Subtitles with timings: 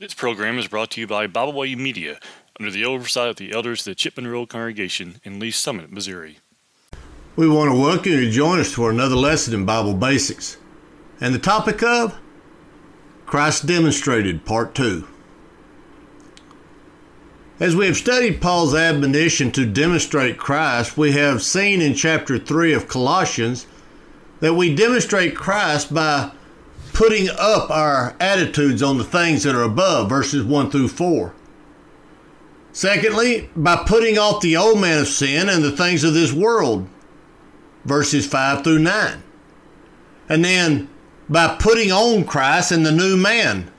[0.00, 2.18] This program is brought to you by Bible Way Media
[2.58, 6.40] under the oversight of the elders of the Chipman Road Congregation in Lee's Summit, Missouri.
[7.36, 10.56] We want to welcome you to join us for another lesson in Bible Basics.
[11.20, 12.18] And the topic of
[13.24, 15.06] Christ Demonstrated, Part 2.
[17.60, 22.72] As we have studied Paul's admonition to demonstrate Christ, we have seen in chapter 3
[22.72, 23.68] of Colossians
[24.40, 26.32] that we demonstrate Christ by
[26.94, 31.34] putting up our attitudes on the things that are above, verses 1 through 4.
[32.72, 36.88] Secondly, by putting off the old man of sin and the things of this world,
[37.84, 39.22] verses 5 through 9.
[40.28, 40.88] And then
[41.28, 43.70] by putting on Christ and the new man,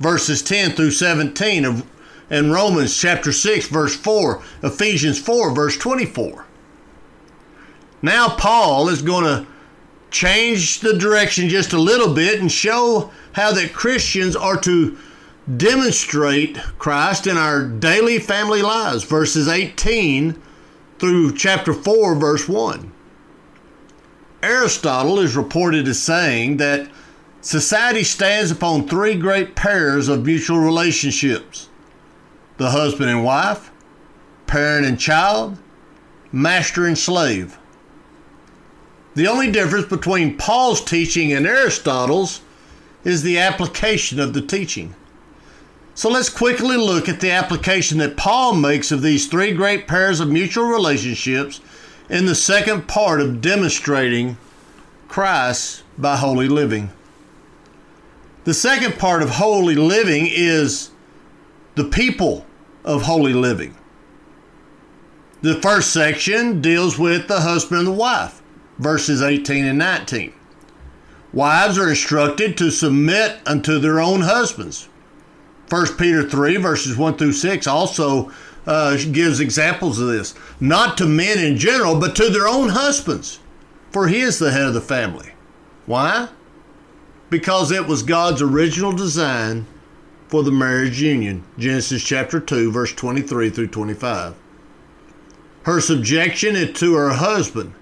[0.00, 1.86] verses 10 through 17 of
[2.30, 6.46] in Romans chapter 6 verse 4, Ephesians 4 verse 24.
[8.00, 9.46] Now Paul is going to
[10.12, 14.96] change the direction just a little bit and show how that Christians are to
[15.56, 20.40] demonstrate Christ in our daily family lives verses 18
[20.98, 22.92] through chapter 4 verse 1.
[24.42, 26.90] Aristotle is reported as saying that
[27.40, 31.68] society stands upon three great pairs of mutual relationships
[32.58, 33.72] the husband and wife,
[34.46, 35.58] parent and child,
[36.30, 37.58] master and slave.
[39.14, 42.40] The only difference between Paul's teaching and Aristotle's
[43.04, 44.94] is the application of the teaching.
[45.94, 50.20] So let's quickly look at the application that Paul makes of these three great pairs
[50.20, 51.60] of mutual relationships
[52.08, 54.38] in the second part of demonstrating
[55.08, 56.90] Christ by holy living.
[58.44, 60.90] The second part of holy living is
[61.74, 62.46] the people
[62.84, 63.76] of holy living.
[65.42, 68.41] The first section deals with the husband and the wife,
[68.82, 70.32] verses 18 and 19.
[71.32, 74.88] Wives are instructed to submit unto their own husbands.
[75.70, 78.30] 1 Peter 3, verses 1 through 6 also
[78.66, 80.34] uh, gives examples of this.
[80.60, 83.38] Not to men in general, but to their own husbands,
[83.90, 85.32] for he is the head of the family.
[85.86, 86.28] Why?
[87.30, 89.66] Because it was God's original design
[90.28, 91.44] for the marriage union.
[91.56, 94.34] Genesis chapter 2, verse 23 through 25.
[95.64, 97.72] Her subjection is to her husband.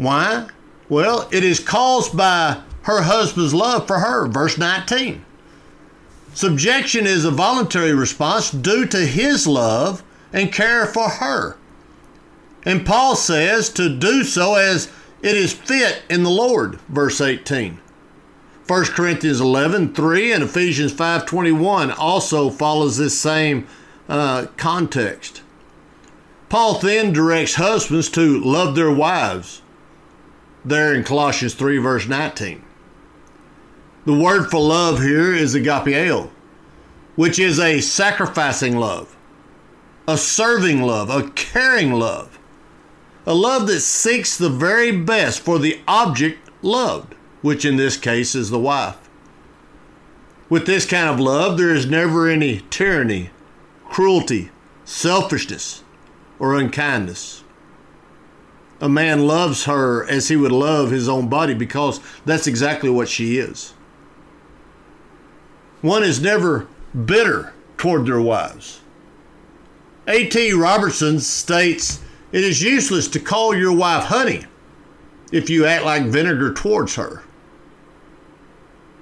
[0.00, 0.48] Why?
[0.88, 4.26] Well, it is caused by her husband's love for her.
[4.28, 5.22] Verse 19.
[6.32, 10.02] Subjection is a voluntary response due to his love
[10.32, 11.58] and care for her.
[12.64, 14.90] And Paul says to do so as
[15.20, 17.78] it is fit in the Lord, verse 18.
[18.66, 23.66] 1 Corinthians 11, 3 and Ephesians 5, 21 also follows this same
[24.08, 25.42] uh, context.
[26.48, 29.60] Paul then directs husbands to love their wives,
[30.64, 32.64] there in Colossians 3, verse 19.
[34.06, 36.30] The word for love here is agapeo,
[37.16, 39.16] which is a sacrificing love,
[40.08, 42.38] a serving love, a caring love,
[43.26, 48.34] a love that seeks the very best for the object loved which in this case
[48.34, 49.08] is the wife.
[50.48, 53.30] With this kind of love, there is never any tyranny,
[53.84, 54.50] cruelty,
[54.84, 55.84] selfishness,
[56.38, 57.44] or unkindness.
[58.80, 63.08] A man loves her as he would love his own body because that's exactly what
[63.08, 63.74] she is.
[65.82, 66.66] One is never
[67.06, 68.80] bitter toward their wives.
[70.06, 70.52] A.T.
[70.54, 72.00] Robertson states,
[72.32, 74.44] It is useless to call your wife honey
[75.30, 77.22] if you act like vinegar towards her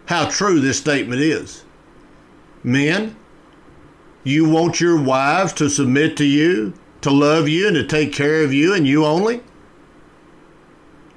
[0.08, 1.64] how true this statement is.
[2.62, 3.14] Men,
[4.24, 6.72] you want your wives to submit to you,
[7.02, 9.42] to love you, and to take care of you and you only?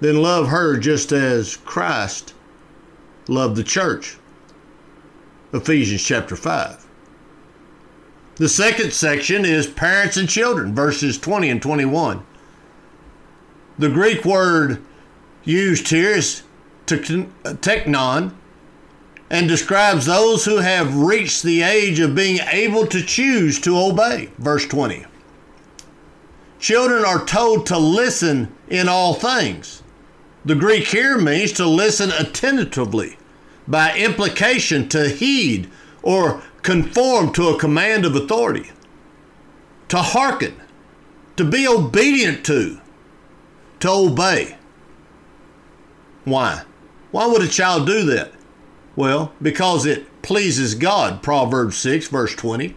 [0.01, 2.34] Then love her just as Christ
[3.28, 4.17] loved the church.
[5.53, 6.85] Ephesians chapter 5.
[8.35, 12.25] The second section is parents and children, verses 20 and 21.
[13.78, 14.81] The Greek word
[15.44, 16.44] used here is
[16.88, 18.34] teknon,
[19.29, 24.29] and describes those who have reached the age of being able to choose to obey.
[24.40, 25.05] Verse 20.
[26.59, 29.80] Children are told to listen in all things.
[30.43, 33.17] The Greek here means to listen attentively,
[33.67, 35.70] by implication, to heed
[36.02, 38.72] or conform to a command of authority,
[39.90, 40.55] to hearken,
[41.38, 42.79] to be obedient to,
[43.82, 44.58] to obey.
[46.26, 46.64] Why?
[47.11, 48.32] Why would a child do that?
[48.96, 52.76] Well, because it pleases God, Proverbs 6, verse 20.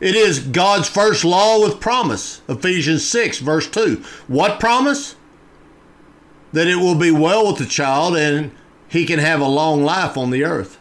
[0.00, 4.02] It is God's first law with promise, Ephesians 6, verse 2.
[4.28, 5.16] What promise?
[6.52, 8.52] That it will be well with the child and
[8.88, 10.78] he can have a long life on the earth.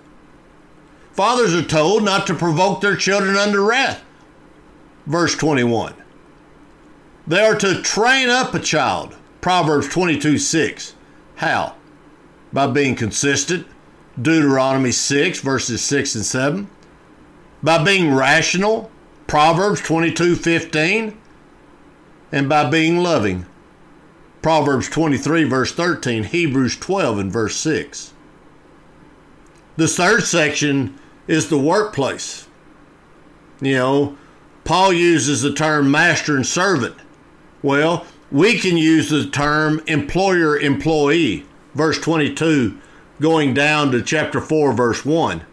[1.11, 4.03] Fathers are told not to provoke their children under wrath.
[5.05, 5.93] Verse 21.
[7.25, 9.15] They are to train up a child.
[9.41, 10.93] Proverbs 22 6.
[11.37, 11.75] How?
[12.53, 13.67] By being consistent.
[14.21, 16.69] Deuteronomy 6, verses 6 and 7.
[17.61, 18.89] By being rational.
[19.27, 21.17] Proverbs 22 15.
[22.31, 23.45] And by being loving.
[24.41, 26.23] Proverbs 23, verse 13.
[26.23, 28.13] Hebrews 12 and verse 6.
[29.75, 30.97] The third section
[31.27, 32.47] is the workplace.
[33.61, 34.17] You know,
[34.63, 36.95] Paul uses the term master and servant.
[37.61, 42.79] Well, we can use the term employer employee, verse 22,
[43.21, 45.43] going down to chapter 4, verse 1.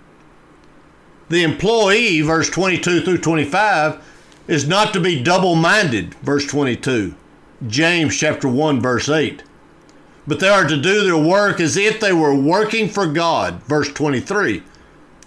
[1.28, 4.02] The employee, verse 22 through 25,
[4.46, 7.14] is not to be double minded, verse 22.
[7.66, 9.42] James chapter 1, verse 8.
[10.26, 13.92] But they are to do their work as if they were working for God, verse
[13.92, 14.62] 23.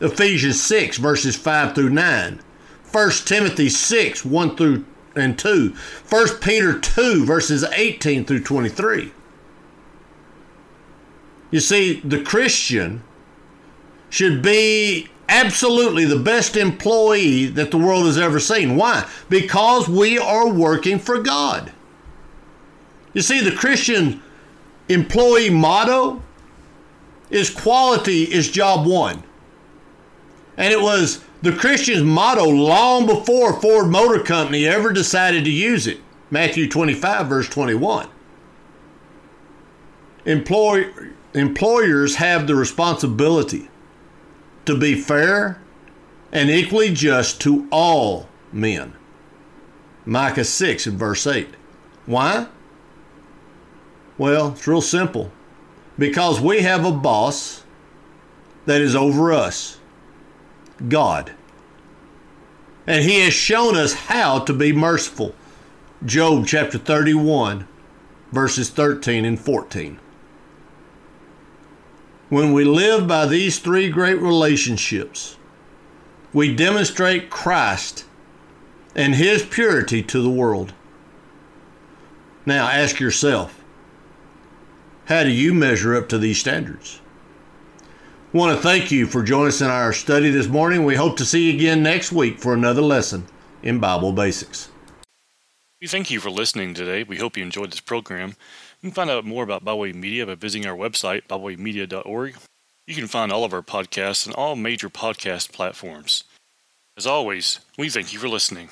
[0.01, 2.39] Ephesians 6, verses 5 through 9.
[2.91, 4.85] 1 Timothy 6, 1 through
[5.15, 5.73] and 2.
[6.09, 9.11] 1 Peter 2, verses 18 through 23.
[11.49, 13.03] You see, the Christian
[14.09, 18.75] should be absolutely the best employee that the world has ever seen.
[18.75, 19.09] Why?
[19.29, 21.71] Because we are working for God.
[23.17, 24.21] You see, the Christian
[24.89, 26.21] employee motto
[27.31, 29.23] is quality is job one.
[30.55, 35.87] And it was the Christian's motto long before Ford Motor Company ever decided to use
[35.87, 35.99] it.
[36.29, 38.07] Matthew 25, verse 21.
[40.25, 40.85] Employ,
[41.33, 43.67] employers have the responsibility
[44.65, 45.59] to be fair
[46.31, 48.93] and equally just to all men.
[50.05, 51.47] Micah 6 and verse 8.
[52.05, 52.49] Why?
[54.17, 55.31] Well, it's real simple.
[55.97, 57.63] Because we have a boss
[58.65, 59.79] that is over us.
[60.87, 61.31] God.
[62.85, 65.35] And he has shown us how to be merciful.
[66.05, 67.67] Job chapter 31,
[68.31, 69.99] verses 13 and 14.
[72.29, 75.37] When we live by these three great relationships,
[76.33, 78.05] we demonstrate Christ
[78.95, 80.73] and his purity to the world.
[82.45, 83.63] Now ask yourself,
[85.07, 86.99] how do you measure up to these standards?
[88.33, 90.83] I want to thank you for joining us in our study this morning.
[90.83, 93.25] We hope to see you again next week for another lesson
[93.63, 94.69] in Bible Basics.
[95.79, 97.03] We thank you for listening today.
[97.03, 98.35] We hope you enjoyed this program.
[98.81, 102.35] You can find out more about Bible Way Media by visiting our website, biblewaymedia.org.
[102.85, 106.25] You can find all of our podcasts on all major podcast platforms.
[106.97, 108.71] As always, we thank you for listening.